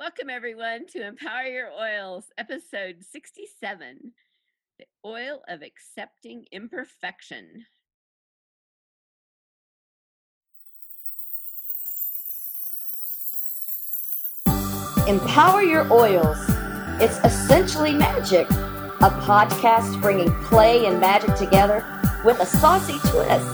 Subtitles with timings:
[0.00, 4.12] Welcome, everyone, to Empower Your Oils, episode 67
[4.78, 7.66] The Oil of Accepting Imperfection.
[15.08, 16.38] Empower Your Oils.
[17.02, 21.84] It's essentially magic, a podcast bringing play and magic together
[22.24, 23.52] with a saucy twist.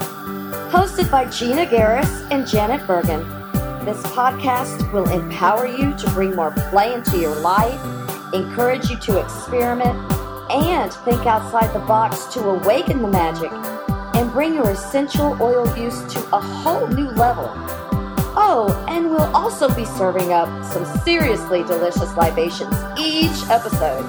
[0.70, 3.43] Hosted by Gina Garris and Janet Bergen.
[3.84, 7.78] This podcast will empower you to bring more play into your life,
[8.32, 9.94] encourage you to experiment,
[10.50, 13.52] and think outside the box to awaken the magic
[14.14, 17.50] and bring your essential oil use to a whole new level.
[18.36, 24.02] Oh, and we'll also be serving up some seriously delicious libations each episode.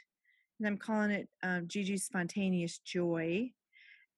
[0.58, 3.52] And I'm calling it um, Gigi's Spontaneous Joy.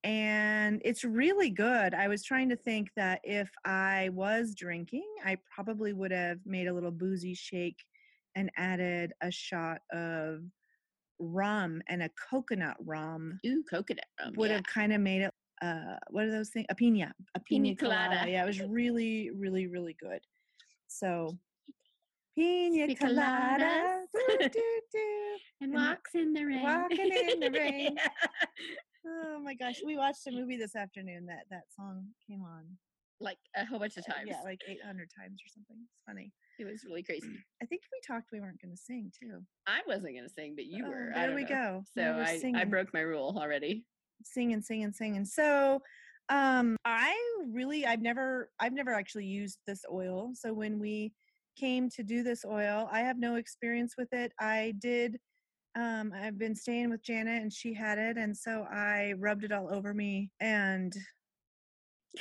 [0.05, 1.93] And it's really good.
[1.93, 6.69] I was trying to think that if I was drinking, I probably would have made
[6.69, 7.85] a little boozy shake
[8.37, 10.43] and added a shot of
[11.19, 14.35] rum and a coconut rum Ooh, coconut rum.
[14.37, 14.57] would yeah.
[14.57, 17.77] have kind of made it uh what are those things a pina a Pina pina,
[17.77, 18.09] colada.
[18.15, 18.31] colada.
[18.31, 20.21] yeah it was really really really good
[20.87, 21.37] so
[22.37, 24.03] pina colada
[24.41, 24.53] and
[25.61, 26.63] and walks in the rain.
[26.63, 27.97] walking in the rain.
[28.59, 28.77] Yeah.
[29.09, 32.65] Oh my gosh we watched a movie this afternoon that that song came on
[33.21, 34.27] like a whole bunch of uh, times.
[34.29, 37.27] yeah like 800 times or something it's funny it was really crazy.
[37.63, 40.65] i think we talked we weren't going to sing too I wasn't gonna sing, but
[40.65, 41.13] you Oh, were.
[41.15, 41.49] I there we know.
[41.49, 43.85] go So we're I, I broke my rule already.
[44.25, 45.81] singing singing singing so
[46.31, 47.15] um i
[47.53, 51.13] really i've never i've never actually used this oil so when we
[51.59, 55.19] came to do this oil i have no experience with it i did
[55.77, 59.53] um i've been staying with janet and she had it and so i rubbed it
[59.53, 60.95] all over me and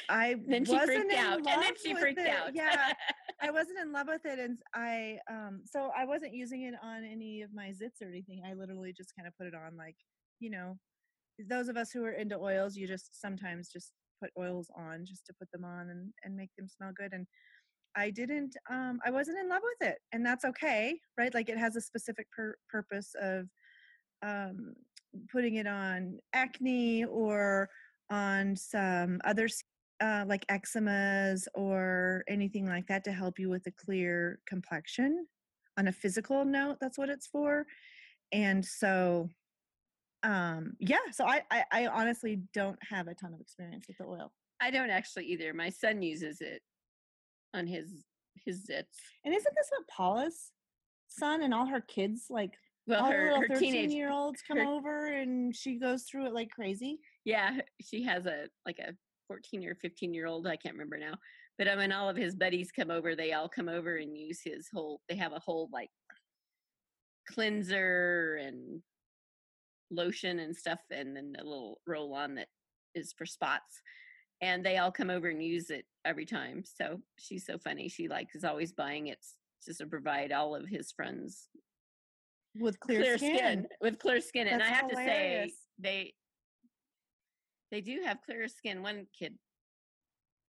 [0.10, 2.30] i Then she wasn't freaked in out, and then love she with freaked it.
[2.30, 2.52] out.
[2.54, 2.94] yeah
[3.42, 7.04] I wasn't in love with it, and I um so I wasn't using it on
[7.06, 8.42] any of my zits or anything.
[8.44, 9.96] I literally just kind of put it on, like
[10.40, 10.78] you know,
[11.48, 15.28] those of us who are into oils, you just sometimes just put oils on just
[15.28, 17.14] to put them on and and make them smell good.
[17.14, 17.28] And
[17.98, 21.34] I didn't, um, I wasn't in love with it, and that's okay, right?
[21.34, 23.48] Like it has a specific pur- purpose of
[24.24, 24.74] um
[25.32, 27.70] putting it on acne or
[28.10, 29.48] on some other
[30.00, 35.26] uh, like eczemas or anything like that to help you with a clear complexion
[35.78, 37.66] on a physical note that's what it's for
[38.32, 39.28] and so
[40.24, 44.06] um yeah so I, I i honestly don't have a ton of experience with the
[44.06, 45.54] oil I don't actually either.
[45.54, 46.62] My son uses it
[47.58, 47.90] on his
[48.46, 48.86] his zits.
[49.26, 50.52] and isn't this what paula's
[51.08, 52.54] son and all her kids like
[52.86, 56.04] Well, all her her little 13 teenage year olds come her- over and she goes
[56.04, 58.94] through it like crazy yeah, she has a like a
[59.28, 61.16] 14 or 15 year old, I can't remember now.
[61.58, 64.40] But um, when all of his buddies come over, they all come over and use
[64.42, 65.02] his whole.
[65.10, 65.90] They have a whole like
[67.30, 68.82] cleanser and
[69.92, 72.48] lotion and stuff, and then a little roll on that
[72.96, 73.82] is for spots.
[74.42, 76.64] And they all come over and use it every time.
[76.64, 77.90] So she's so funny.
[77.90, 79.26] She like is always buying it
[79.66, 81.50] just to provide all of his friends
[82.56, 83.68] with clear, skin.
[83.82, 84.48] with clear skin.
[84.48, 86.14] and I That's have to say, they
[87.72, 88.82] they do have clear skin.
[88.82, 89.34] One kid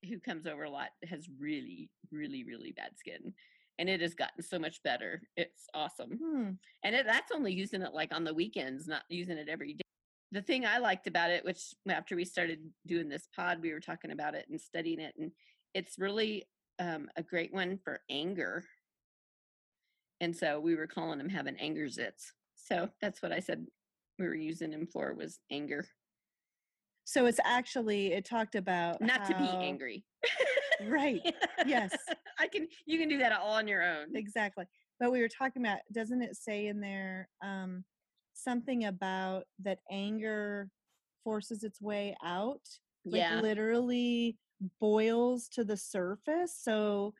[0.08, 3.32] who comes over a lot has really, really, really bad skin,
[3.78, 5.22] and it has gotten so much better.
[5.36, 6.50] It's awesome, Hmm.
[6.82, 9.83] and it, that's only using it like on the weekends, not using it every day.
[10.34, 13.78] The thing I liked about it, which after we started doing this pod, we were
[13.80, 15.30] talking about it and studying it, and
[15.74, 16.48] it's really
[16.80, 18.64] um, a great one for anger.
[20.20, 22.32] And so we were calling him having anger zits.
[22.56, 23.64] So that's what I said
[24.18, 25.86] we were using him for was anger,
[27.04, 30.04] So it's actually it talked about not to be angry.
[30.88, 31.22] Right.
[31.64, 31.94] Yes.
[32.40, 32.66] I can.
[32.86, 34.16] You can do that all on your own.
[34.16, 34.64] Exactly.
[34.98, 37.84] But we were talking about doesn't it say in there um
[38.34, 40.68] something about that anger
[41.22, 42.60] forces its way out?
[43.04, 43.40] Like yeah.
[43.40, 44.36] literally
[44.80, 46.58] boils to the surface.
[46.60, 47.14] So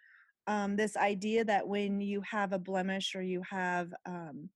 [0.46, 4.50] um this idea that when you have a blemish or you have um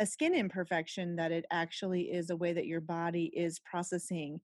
[0.00, 4.40] a skin imperfection that it actually is a way that your body is processing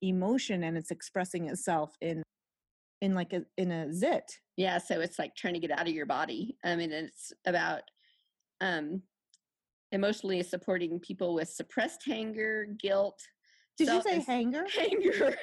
[0.00, 2.22] emotion and it's expressing itself in
[3.00, 4.78] in like a in a zit Yeah.
[4.78, 6.56] So it's like trying to get out of your body.
[6.64, 7.82] I mean, it's about
[8.60, 9.02] um,
[9.98, 13.18] emotionally supporting people with suppressed anger, guilt.
[13.78, 15.36] did you say hanger Hanger.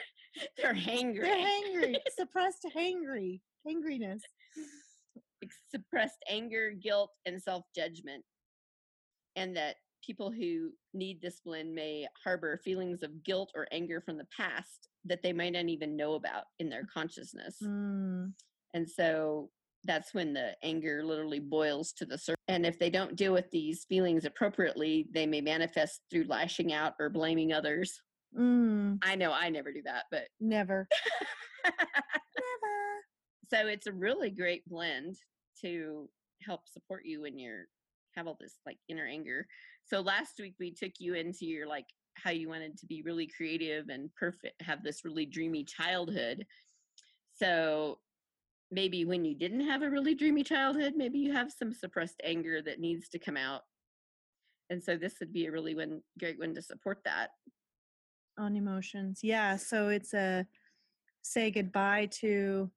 [0.57, 1.21] They're hangry.
[1.21, 4.21] They're hangry, suppressed hangry, hangriness.
[5.73, 8.23] suppressed anger, guilt, and self judgment.
[9.35, 9.75] And that
[10.05, 15.21] people who need discipline may harbor feelings of guilt or anger from the past that
[15.23, 17.57] they might not even know about in their consciousness.
[17.63, 18.33] Mm,
[18.73, 19.49] And so
[19.83, 22.37] that's when the anger literally boils to the surface.
[22.47, 26.93] And if they don't deal with these feelings appropriately, they may manifest through lashing out
[26.99, 27.99] or blaming others.
[28.37, 30.87] mm, I know I never do that, but never,
[31.63, 31.75] never.
[33.49, 35.15] so it's a really great blend
[35.61, 36.09] to
[36.45, 37.65] help support you when you're
[38.15, 39.47] have all this like inner anger
[39.85, 41.85] so last week we took you into your like
[42.15, 46.45] how you wanted to be really creative and perfect have this really dreamy childhood
[47.35, 47.97] so
[48.71, 52.61] maybe when you didn't have a really dreamy childhood maybe you have some suppressed anger
[52.61, 53.61] that needs to come out.
[54.69, 57.31] And so this would be a really one great one to support that.
[58.39, 59.57] On emotions, yeah.
[59.57, 60.45] So it's a
[61.21, 62.71] say goodbye to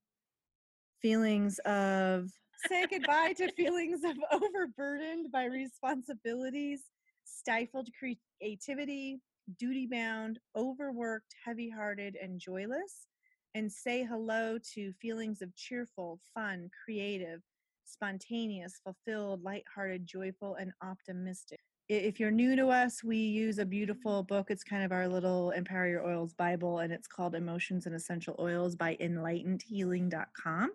[1.00, 2.30] feelings of
[2.66, 6.82] say goodbye to feelings of overburdened by responsibilities,
[7.24, 9.20] stifled creativity,
[9.58, 13.06] duty bound, overworked, heavy hearted, and joyless,
[13.54, 17.40] and say hello to feelings of cheerful, fun, creative,
[17.84, 21.60] spontaneous, fulfilled, lighthearted, joyful, and optimistic.
[21.88, 24.50] If you're new to us, we use a beautiful book.
[24.50, 28.34] It's kind of our little Empower Your Oils Bible, and it's called Emotions and Essential
[28.38, 30.70] Oils by enlightenedhealing.com.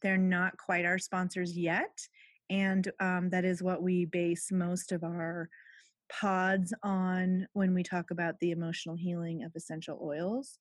[0.00, 2.06] They're not quite our sponsors yet,
[2.48, 5.48] and um, that is what we base most of our
[6.08, 10.58] pods on when we talk about the emotional healing of essential oils.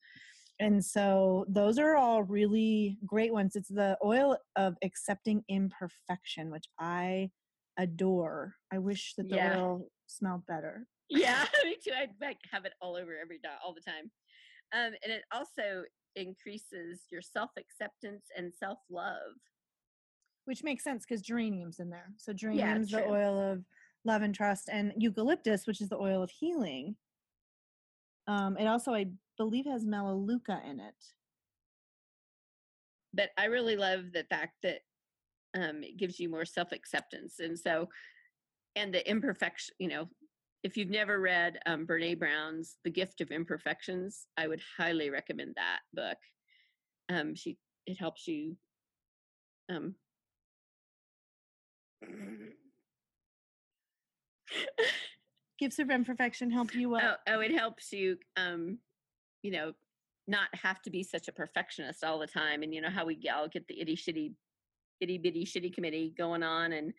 [0.61, 3.55] And so those are all really great ones.
[3.55, 7.31] It's the oil of accepting imperfection, which I
[7.77, 8.55] adore.
[8.71, 9.57] I wish that the Yeah.
[9.57, 10.87] oil smelled better.
[11.09, 14.11] yeah me too i'd like have it all over every day all the time
[14.73, 15.83] um, and it also
[16.15, 19.33] increases your self-acceptance and self-love
[20.45, 22.13] Which makes sense because geranium's in there.
[22.17, 23.65] So geranium's the oil of
[24.05, 26.95] love and trust, and eucalyptus, which is the oil of healing.
[28.27, 29.05] Um, it also, I
[29.41, 30.93] believe, has melaleuca in it.
[33.12, 34.81] but i really love the fact that
[35.57, 37.89] um, it gives you more self-acceptance and so
[38.75, 40.07] and the imperfection you know
[40.63, 45.55] if you've never read um, brene brown's the gift of imperfections i would highly recommend
[45.55, 46.19] that book
[47.10, 47.57] um, she
[47.88, 48.55] it helps you
[49.71, 49.95] um,
[55.60, 58.77] Gifts of imperfection help you oh, oh it helps you um
[59.41, 59.74] you know
[60.27, 63.19] not have to be such a perfectionist all the time and you know how we
[63.33, 64.33] all get the itty shitty
[65.00, 66.93] itty bitty shitty committee going on and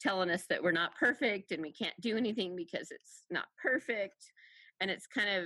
[0.00, 4.32] telling us that we're not perfect and we can't do anything because it's not perfect
[4.80, 5.44] and it's kind of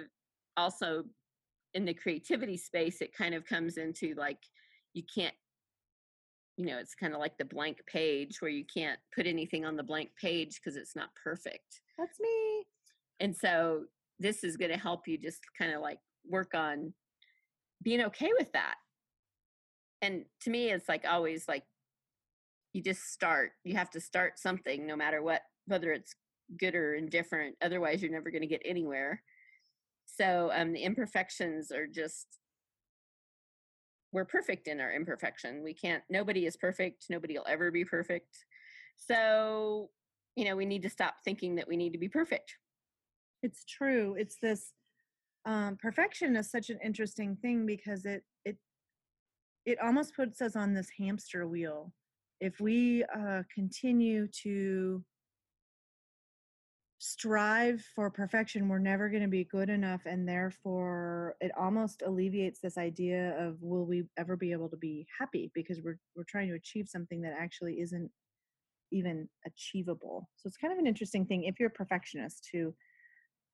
[0.57, 1.05] also
[1.75, 4.39] in the creativity space it kind of comes into like
[4.95, 5.35] you can't
[6.57, 9.77] you know it's kind of like the blank page where you can't put anything on
[9.77, 12.65] the blank page because it's not perfect That's me.
[13.21, 13.83] and so
[14.19, 16.93] this is going to help you just kind of like work on
[17.83, 18.75] being okay with that.
[20.03, 21.65] And to me, it's like always like
[22.73, 23.53] you just start.
[23.65, 26.15] You have to start something no matter what, whether it's
[26.59, 27.57] good or indifferent.
[27.63, 29.23] Otherwise, you're never going to get anywhere.
[30.05, 32.27] So um, the imperfections are just
[34.13, 35.63] we're perfect in our imperfection.
[35.63, 36.03] We can't.
[36.09, 37.07] Nobody is perfect.
[37.11, 38.45] Nobody will ever be perfect.
[38.97, 39.91] So
[40.37, 42.57] you know, we need to stop thinking that we need to be perfect.
[43.43, 44.15] It's true.
[44.19, 44.73] It's this
[45.47, 48.57] um, perfection is such an interesting thing because it it
[49.65, 51.93] it almost puts us on this hamster wheel.
[52.41, 55.03] If we uh, continue to
[56.99, 62.61] strive for perfection, we're never going to be good enough, and therefore it almost alleviates
[62.61, 66.49] this idea of will we ever be able to be happy because we're we're trying
[66.49, 68.11] to achieve something that actually isn't
[68.91, 70.29] even achievable.
[70.37, 72.75] So it's kind of an interesting thing if you're a perfectionist to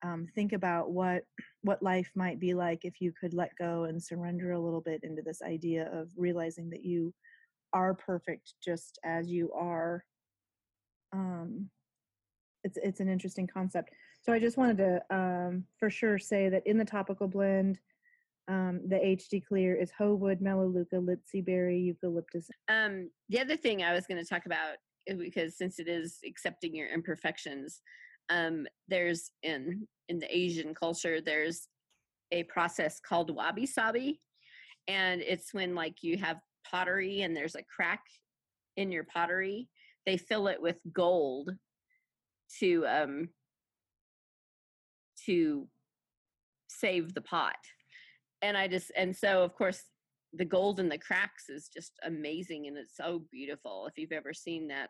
[0.03, 1.23] um, think about what
[1.61, 5.01] what life might be like if you could let go and surrender a little bit
[5.03, 7.13] into this idea of realizing that you
[7.71, 10.03] are perfect just as you are.
[11.13, 11.69] Um,
[12.63, 13.91] it's it's an interesting concept.
[14.21, 17.79] So I just wanted to um, for sure say that in the topical blend,
[18.47, 22.49] um, the HD Clear is Ho Wood, Melaleuca, Litsea berry, eucalyptus.
[22.67, 24.75] Um, the other thing I was going to talk about
[25.09, 27.81] uh, because since it is accepting your imperfections,
[28.29, 31.67] um, there's in in the Asian culture there's
[32.31, 34.19] a process called wabi sabi,
[34.87, 36.37] and it's when like you have
[36.69, 38.01] pottery and there's a crack
[38.77, 39.69] in your pottery,
[40.05, 41.51] they fill it with gold
[42.59, 43.29] to um
[45.25, 45.67] to
[46.67, 47.55] save the pot.
[48.41, 49.81] And I just and so of course
[50.33, 54.33] the gold in the cracks is just amazing and it's so beautiful if you've ever
[54.33, 54.89] seen that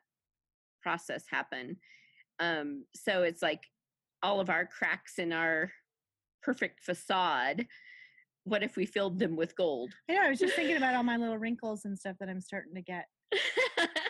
[0.82, 1.76] process happen
[2.40, 3.64] um so it's like
[4.22, 5.72] all of our cracks in our
[6.42, 7.68] perfect facade
[8.46, 10.22] what if we filled them with gold I know.
[10.24, 12.82] I was just thinking about all my little wrinkles and stuff that I'm starting to
[12.82, 13.06] get,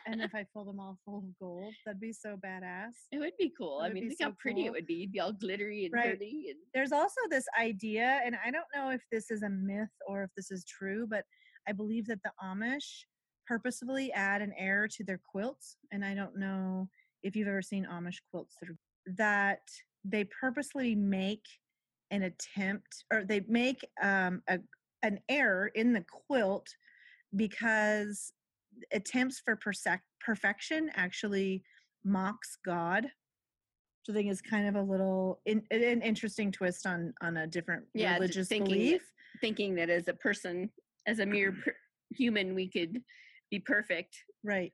[0.08, 2.94] and if I fill them all full of gold, that'd be so badass.
[3.12, 5.12] it would be cool That i mean think so how pretty it would be you'd
[5.12, 6.18] be all glittery and Right.
[6.18, 9.94] pretty and There's also this idea, and I don't know if this is a myth
[10.08, 11.26] or if this is true, but
[11.68, 13.04] I believe that the Amish
[13.46, 16.90] purposefully add an air to their quilts, and I don't know
[17.24, 18.78] if you've ever seen Amish quilts that are,
[19.18, 19.62] that
[20.04, 21.46] they purposely make
[22.12, 24.60] an attempt or they make um, a,
[25.02, 26.68] an error in the quilt
[27.36, 28.34] because
[28.92, 31.64] attempts for persec- perfection actually
[32.06, 33.06] mocks God.
[33.06, 37.48] Which I think is kind of a little in, an interesting twist on on a
[37.48, 39.02] different Yeah, religious thinking belief.
[39.40, 40.70] thinking that as a person
[41.08, 41.76] as a mere per-
[42.14, 43.02] human we could
[43.50, 44.74] be perfect Right.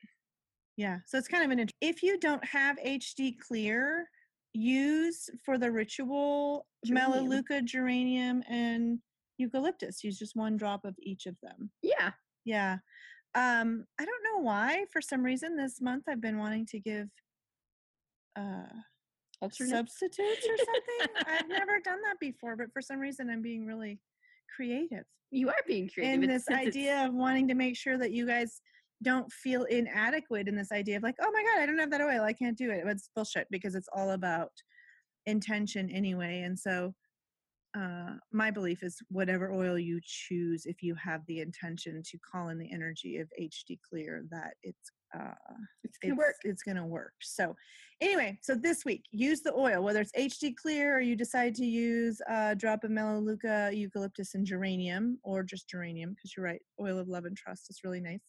[0.80, 1.00] Yeah.
[1.06, 1.60] So it's kind of an.
[1.60, 4.10] int- If you don't have HD clear,
[4.54, 7.12] use for the ritual Geranium.
[7.12, 9.00] Melaleuca, geranium, and
[9.38, 10.06] eucalyptus.
[10.06, 11.70] Use just one drop of each of them.
[11.84, 12.12] yeah
[12.46, 12.78] Yeah.
[13.36, 14.86] Um, I don't know why.
[14.94, 17.10] For some reason, this month I've been wanting to give
[18.38, 18.72] uh,
[19.42, 21.16] alternate substitutes or something.
[21.28, 24.00] I've never done that before, but for some reason, I'm being really
[24.56, 28.26] creative you are being creative in this idea of wanting to make sure that you
[28.26, 28.62] guys
[29.02, 32.02] don't feel inadequate in this idea of like, oh my god, I don't have that
[32.02, 32.84] oil, I can't do it.
[32.86, 34.52] It's bullshit because it's all about
[35.26, 36.42] intention anyway.
[36.42, 36.94] And so,
[37.78, 42.50] uh, my belief is whatever oil you choose, if you have the intention to call
[42.50, 45.34] in the energy of HD Clear, that it's uh,
[45.84, 47.14] it's gonna it's, work it's gonna work.
[47.22, 47.56] So
[48.02, 51.66] anyway, so this week use the oil, whether it's HD clear or you decide to
[51.66, 57.00] use a drop of melaleuca, eucalyptus, and geranium, or just geranium, because you're right, oil
[57.00, 58.22] of love and trust is really nice.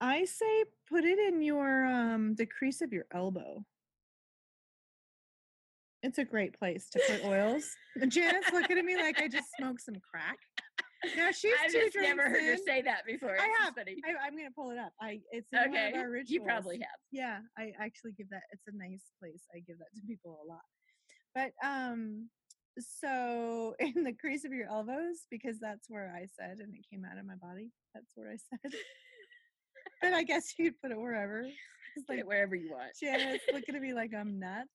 [0.00, 3.64] I say put it in your um the crease of your elbow.
[6.02, 7.64] It's a great place to put oils.
[8.08, 10.38] Janet's looking at me like I just smoked some crack.
[11.16, 13.74] Now she's i've two just never heard her say that before I It's have.
[13.74, 13.96] funny.
[14.04, 14.92] I, I'm gonna pull it up.
[15.00, 16.30] I it's in one okay of our rituals.
[16.30, 18.42] you probably have Yeah, I actually give that.
[18.52, 19.42] It's a nice place.
[19.54, 20.64] I give that to people a lot.
[21.34, 22.28] But um,
[22.78, 27.04] so in the crease of your elbows, because that's where I said, and it came
[27.04, 27.70] out of my body.
[27.94, 28.72] That's where I said.
[30.02, 31.44] But I guess you'd put it wherever.
[31.96, 34.68] Put like it wherever you want Janet's looking at me like I'm nuts.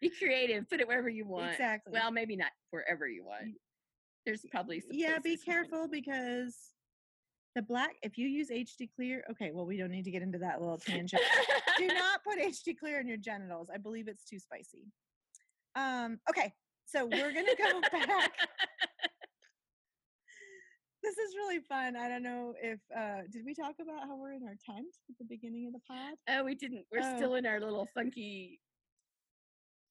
[0.00, 1.92] be creative put it wherever you want Exactly.
[1.92, 3.54] well maybe not wherever you want
[4.24, 6.56] there's probably some yeah, be places you can- careful because
[7.54, 7.90] the black.
[8.02, 9.52] If you use HD clear, okay.
[9.52, 11.22] Well, we don't need to get into that little tangent.
[11.78, 13.68] do not put HD clear in your genitals.
[13.72, 14.86] I believe it's too spicy.
[15.76, 16.52] Um, okay,
[16.84, 18.32] so we're gonna go back.
[21.04, 21.96] This is really fun.
[21.96, 25.16] I don't know if uh did we talk about how we're in our tent at
[25.18, 26.14] the beginning of the pod?
[26.30, 27.16] oh we didn't we're Oh.
[27.16, 28.58] still in our little funky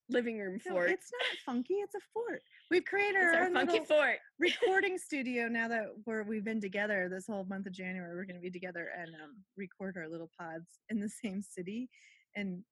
[0.09, 2.41] living room No, fort it's not funky, it's a fort.
[2.71, 7.07] We've created our, our own funky fort recording studio now that we're we've been together
[7.09, 8.15] this whole month of January.
[8.15, 11.89] We're gonna be together and um record our little pods in the same city.
[12.35, 12.63] And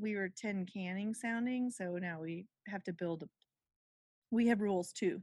[0.00, 3.24] we were tin canning sounding, so now we have to build.
[3.24, 3.26] A,
[4.30, 5.20] we have rules too.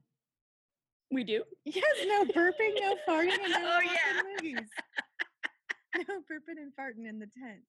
[1.12, 1.44] We do.
[1.66, 4.22] Yes, no burping, no farting, and oh, no Oh, yeah.
[4.42, 4.66] loogies.
[6.10, 7.62] No burping and farting in the tent.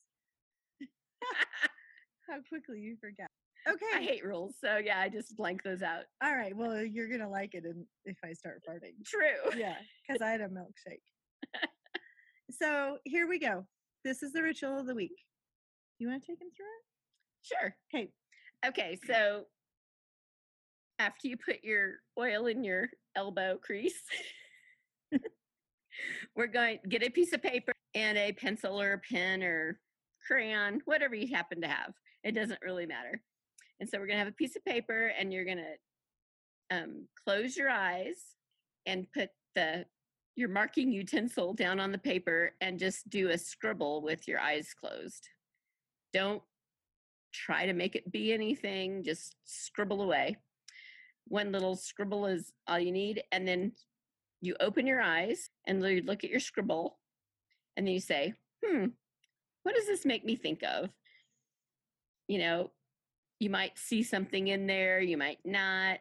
[2.28, 3.28] How quickly you forget.
[3.68, 3.86] Okay.
[3.94, 6.04] I hate rules, so yeah, I just blank those out.
[6.22, 6.56] All right.
[6.56, 7.64] Well, you're gonna like it
[8.04, 8.94] if I start farting.
[9.06, 9.56] True.
[9.56, 9.76] Yeah,
[10.06, 11.02] because I had a milkshake.
[12.50, 13.64] so here we go.
[14.04, 15.14] This is the ritual of the week.
[15.98, 17.46] You want to take him through it?
[17.60, 17.76] Sure.
[17.94, 18.08] Okay.
[18.66, 19.44] Okay, so
[20.98, 24.02] after you put your oil in your elbow crease,
[26.36, 29.78] we're going get a piece of paper and a pencil or a pen or
[30.26, 31.92] crayon, whatever you happen to have.
[32.24, 33.22] It doesn't really matter.
[33.80, 37.06] And so we're going to have a piece of paper and you're going to um,
[37.24, 38.16] close your eyes
[38.86, 39.84] and put the
[40.36, 44.74] your marking utensil down on the paper and just do a scribble with your eyes
[44.78, 45.28] closed.
[46.12, 46.42] Don't
[47.32, 50.36] try to make it be anything, just scribble away.
[51.28, 53.22] One little scribble is all you need.
[53.32, 53.72] And then
[54.40, 56.98] you open your eyes and you look at your scribble
[57.76, 58.86] and then you say, hmm,
[59.62, 60.90] what does this make me think of?
[62.28, 62.70] You know,
[63.38, 65.98] you might see something in there, you might not.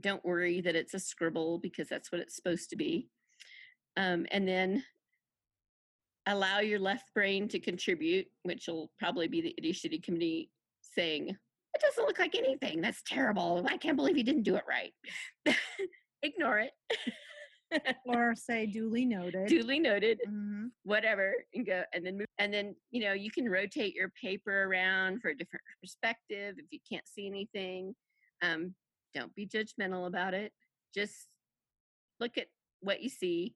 [0.00, 3.08] Don't worry that it's a scribble because that's what it's supposed to be.
[3.96, 4.82] Um, and then
[6.26, 11.36] allow your left brain to contribute, which will probably be the itty shitty committee saying,
[11.74, 12.80] It doesn't look like anything.
[12.80, 13.66] That's terrible.
[13.68, 14.92] I can't believe you didn't do it right.
[16.22, 16.72] Ignore it.
[18.06, 19.48] Or say duly noted.
[19.48, 20.20] Duly noted.
[20.28, 20.70] Mhm.
[20.84, 22.26] Whatever, and go and then move.
[22.38, 26.66] And then you know you can rotate your paper around for a different perspective if
[26.70, 27.96] you can't see anything.
[28.42, 28.76] Um,
[29.12, 30.52] don't be judgmental about it.
[30.94, 31.26] Just
[32.20, 32.46] look at
[32.80, 33.54] what you see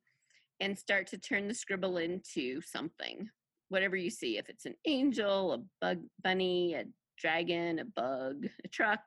[0.59, 3.29] and start to turn the scribble into something.
[3.69, 6.85] Whatever you see, if it's an angel, a bug bunny, a
[7.19, 9.01] dragon, a bug, a truck,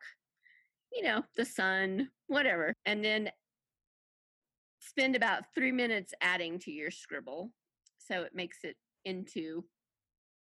[0.92, 2.74] you know, the sun, whatever.
[2.86, 3.32] And then
[4.80, 7.52] spend about three minutes adding to your scribble
[7.98, 9.64] so it makes it into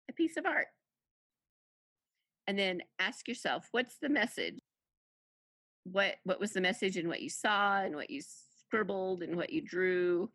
[0.10, 0.67] a piece of art.
[2.47, 4.60] And then ask yourself, what's the message?
[5.86, 8.21] What what was the message in what you saw and what you
[8.65, 10.30] scribbled and what you drew?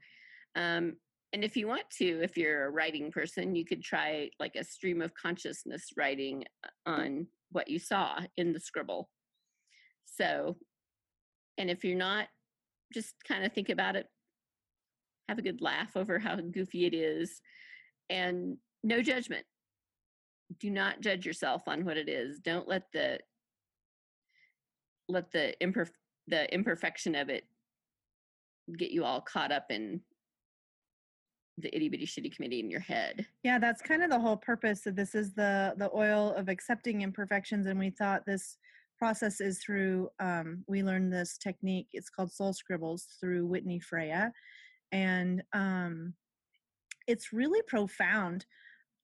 [0.54, 0.96] Um,
[1.32, 4.64] and if you want to, if you're a writing person, you could try like a
[4.64, 9.10] stream of consciousness writing uh, on what you saw in the scribble.
[10.06, 10.56] So,
[11.58, 12.28] and if you're not,
[12.94, 14.06] just kind of think about it,
[15.28, 17.40] have a good laugh over how goofy it is,
[18.08, 19.44] and no judgment.
[20.60, 22.38] Do not judge yourself on what it is.
[22.38, 23.18] Don't let the
[25.10, 25.90] let the imperf-
[26.26, 27.44] the imperfection of it
[28.78, 30.00] get you all caught up in
[31.60, 33.26] the itty bitty shitty committee in your head.
[33.42, 37.02] Yeah, that's kind of the whole purpose of this is the the oil of accepting
[37.02, 38.56] imperfections and we thought this
[38.98, 44.32] process is through um, we learned this technique it's called soul scribbles through whitney freya
[44.90, 46.12] and um,
[47.06, 48.44] it's really profound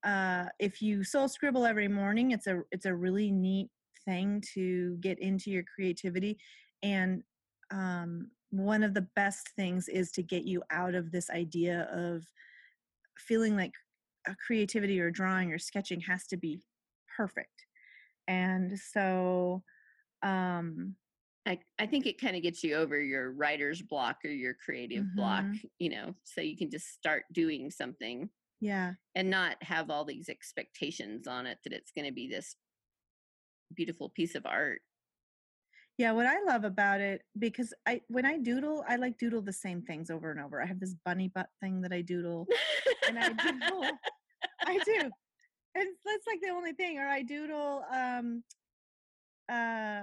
[0.04, 3.68] uh, if you soul scribble every morning it's a it's a really neat
[4.04, 6.36] thing to get into your creativity
[6.82, 7.22] and
[7.70, 12.24] um, one of the best things is to get you out of this idea of
[13.18, 13.72] feeling like
[14.26, 16.60] a creativity or drawing or sketching has to be
[17.16, 17.66] perfect
[18.28, 19.62] and so
[20.22, 20.96] um
[21.46, 25.14] I, I think it kind of gets you over your writer's block or your creative
[25.14, 25.60] block, Mhm.
[25.78, 30.28] you know, so you can just start doing something yeah and not have all these
[30.28, 32.56] expectations on it that it's going to be this
[33.74, 34.82] beautiful piece of art.
[35.96, 39.52] Yeah what i love about it because i when i doodle i like doodle the
[39.52, 40.60] same things over and over.
[40.62, 42.46] I have this bunny butt thing that i doodle
[43.08, 43.84] and i doodle.
[44.66, 45.10] I do.
[45.76, 48.42] And that's like the only thing or i doodle um
[49.50, 50.02] uh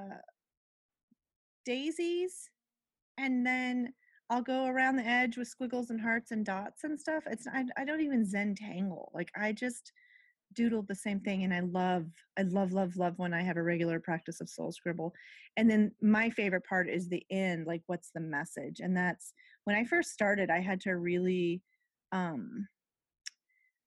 [1.66, 2.50] daisies
[3.18, 3.94] and then
[4.30, 7.24] i'll go around the edge with squiggles and hearts and dots and stuff.
[7.28, 9.92] It's i, I don't even zen tangle like i just
[10.54, 12.06] doodle the same thing and i love
[12.38, 15.14] i love love love when i have a regular practice of soul scribble.
[15.58, 18.80] And then my favorite part is the end like what's the message?
[18.80, 19.34] And that's
[19.64, 21.62] when i first started i had to really
[22.12, 22.68] um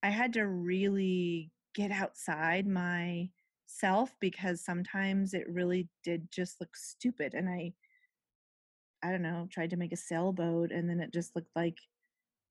[0.03, 7.35] i had to really get outside myself because sometimes it really did just look stupid
[7.35, 7.72] and i
[9.03, 11.79] i don't know tried to make a sailboat and then it just looked like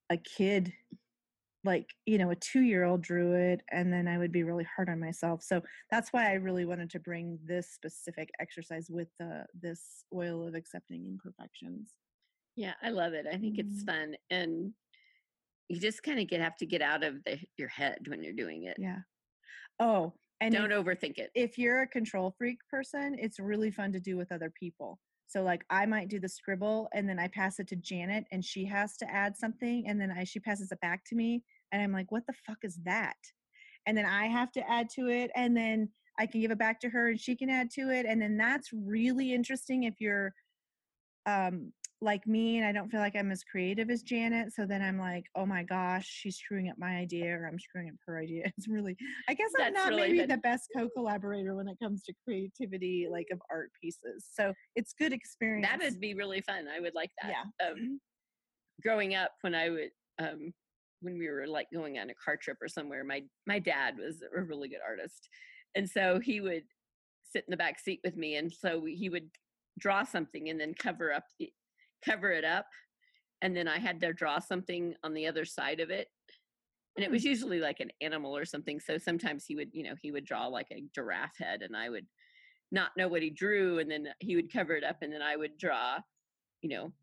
[0.09, 0.73] a kid
[1.63, 4.65] like you know a two year old drew it and then i would be really
[4.75, 9.09] hard on myself so that's why i really wanted to bring this specific exercise with
[9.19, 11.95] the this oil of accepting imperfections
[12.55, 13.25] Yeah, I love it.
[13.27, 13.83] I think it's Mhm.
[13.83, 14.73] fun and
[15.69, 18.33] you just kind of get have to get out of the, your head when you're
[18.33, 18.77] doing it.
[18.77, 18.99] yeah
[19.79, 21.31] oh And Don't if, overthink it.
[21.35, 24.99] if you're a control freak person, it's really fun to do with other people.
[25.27, 28.45] So like I might do the scribble and then I pass it to Janet and
[28.45, 31.43] she has to add something and then I she passes it back to me
[31.73, 33.17] and I'm like, what the fuck is that?
[33.85, 36.79] And then I have to add to it and then I can give it back
[36.81, 38.05] to her and she can add to it.
[38.05, 40.33] And then that's really interesting if you're
[41.25, 44.53] um like me and I don't feel like I'm as creative as Janet.
[44.53, 47.89] So then I'm like, oh my gosh, she's screwing up my idea or I'm screwing
[47.89, 48.43] up her idea.
[48.57, 48.97] It's really,
[49.29, 50.27] I guess I'm not really maybe fun.
[50.27, 54.25] the best co collaborator when it comes to creativity, like of art pieces.
[54.31, 55.67] So it's good experience.
[55.67, 56.65] That would be really fun.
[56.67, 57.31] I would like that.
[57.31, 57.67] Yeah.
[57.67, 57.99] Um,
[58.81, 60.53] growing up, when I would, um,
[61.03, 64.23] when we were like going on a car trip or somewhere, my my dad was
[64.35, 65.29] a really good artist,
[65.75, 66.63] and so he would
[67.23, 69.29] sit in the back seat with me, and so we, he would
[69.79, 71.51] draw something and then cover up the
[72.05, 72.67] cover it up,
[73.41, 76.07] and then I had to draw something on the other side of it.
[76.95, 77.13] And it hmm.
[77.13, 78.79] was usually like an animal or something.
[78.79, 81.89] So sometimes he would, you know, he would draw like a giraffe head, and I
[81.89, 82.05] would
[82.71, 85.35] not know what he drew, and then he would cover it up, and then I
[85.35, 85.97] would draw,
[86.61, 86.93] you know,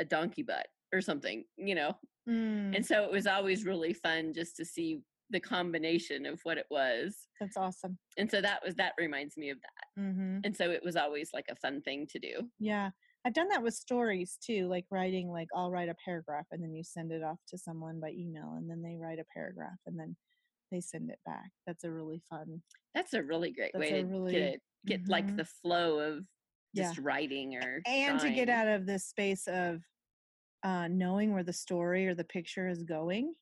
[0.00, 1.96] a donkey butt or something, you know.
[2.28, 6.58] Mm, And so it was always really fun just to see the combination of what
[6.58, 7.26] it was.
[7.40, 7.98] that's awesome.
[8.18, 10.00] And so that was that reminds me of that.
[10.02, 12.50] hmm And so it was always like a fun thing to do.
[12.58, 12.90] Yeah.
[13.24, 16.74] I've done that with stories too, like writing, like I'll write a paragraph and then
[16.74, 19.98] you send it off to someone by email and then they write a paragraph and
[19.98, 20.16] then
[20.70, 21.50] they send it back.
[21.66, 22.62] That's a really fun.
[22.94, 25.36] That's a really great way to really- get it, get like Mhm.
[25.38, 26.26] the flow of
[26.74, 26.84] Yeah.
[26.88, 29.82] just writing or and to get out of this space of
[30.62, 33.34] uh, knowing where the story or the picture is going,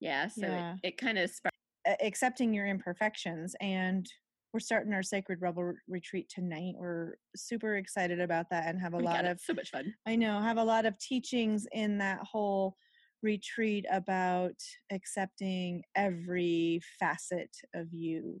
[0.00, 0.76] Yeah, so Yeah.
[0.82, 1.56] it, it kind of sparked
[2.00, 3.54] accepting your imperfections.
[3.60, 4.06] And
[4.52, 6.74] we're starting our Sacred Rebel re- retreat tonight.
[6.76, 9.94] We're super excited about that and have a oh my lot of so much fun.
[10.06, 12.76] I know, have a lot of teachings in that whole
[13.22, 14.54] retreat about
[14.90, 18.40] accepting every facet of you,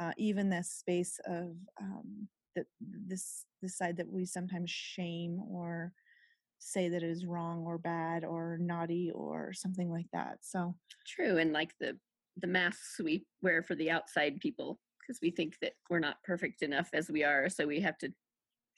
[0.00, 5.92] uh, even this space of um, that this this side that we sometimes shame or
[6.60, 10.38] say that it is wrong or bad or naughty or something like that.
[10.42, 10.74] So
[11.06, 11.98] True, and like the
[12.36, 16.62] the masks we wear for the outside people because we think that we're not perfect
[16.62, 18.12] enough as we are, so we have to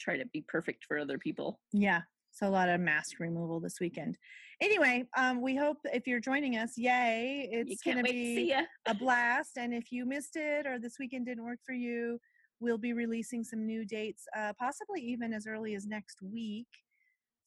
[0.01, 1.61] try to be perfect for other people.
[1.73, 4.16] yeah, so a lot of mask removal this weekend.
[4.61, 7.49] Anyway, um, we hope if you're joining us, yay!
[7.53, 9.59] It's gonna be to a blast.
[9.59, 12.18] And if you missed it or this weekend didn't work for you,
[12.61, 16.68] we'll be releasing some new dates, uh, possibly even as early as next week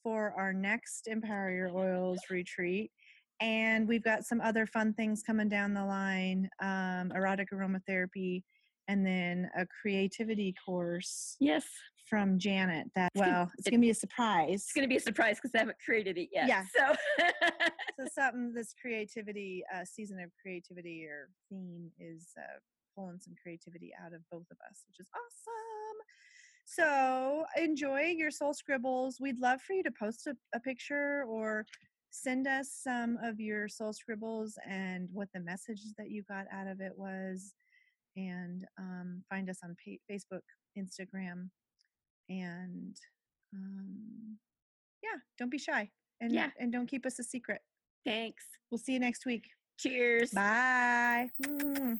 [0.05, 2.91] for our next Empower Your Oils retreat.
[3.41, 8.43] And we've got some other fun things coming down the line um, erotic aromatherapy,
[8.87, 11.65] and then a creativity course Yes,
[12.07, 12.87] from Janet.
[12.95, 14.53] That, gonna- well, it's going to be a surprise.
[14.53, 16.47] it's gonna be a surprise because I haven't created it yet.
[16.47, 16.63] Yeah.
[16.77, 16.95] So
[17.99, 22.59] so something this creativity uh, season of creativity or theme is uh,
[22.95, 25.97] pulling some creativity out of both of us which is awesome
[26.65, 31.65] so enjoy your soul scribbles we'd love for you to post a, a picture or
[32.09, 36.67] send us some of your soul scribbles and what the message that you got out
[36.67, 37.53] of it was
[38.15, 40.41] and um, find us on pa- facebook
[40.77, 41.49] instagram
[42.29, 42.95] and
[43.53, 44.37] um,
[45.03, 45.89] yeah don't be shy
[46.21, 46.49] and Yeah.
[46.59, 47.61] and don't keep us a secret
[48.05, 48.45] thanks.
[48.71, 49.45] We'll see you next week.
[49.79, 50.31] Cheers.
[50.31, 51.29] Bye.
[51.43, 51.99] Mm.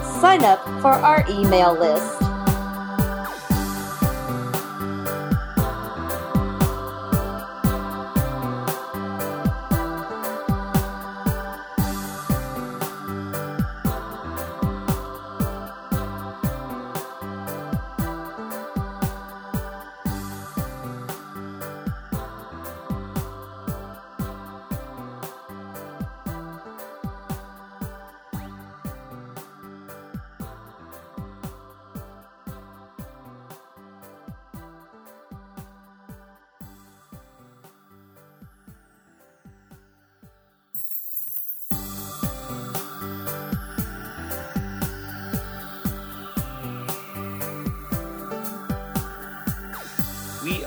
[0.21, 2.20] sign up for our email list.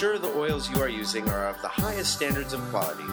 [0.00, 3.04] Ensure the oils you are using are of the highest standards of quality.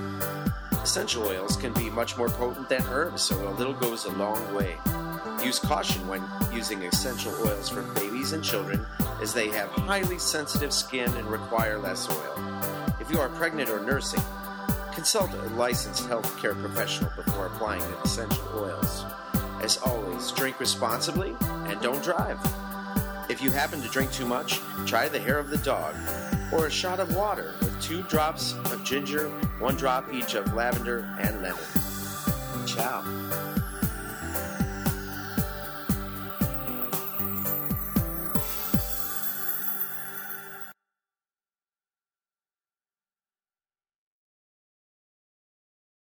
[0.81, 4.55] Essential oils can be much more potent than herbs, so a little goes a long
[4.55, 4.77] way.
[5.43, 6.23] Use caution when
[6.53, 8.85] using essential oils for babies and children,
[9.21, 12.95] as they have highly sensitive skin and require less oil.
[13.01, 14.23] If you are pregnant or nursing,
[14.93, 19.03] consult a licensed healthcare professional before applying essential oils.
[19.61, 22.39] As always, drink responsibly and don't drive.
[23.29, 25.93] If you happen to drink too much, try the hair of the dog
[26.51, 29.29] or a shot of water with two drops of ginger,
[29.59, 31.63] one drop each of lavender and lemon.
[32.65, 33.46] Ciao.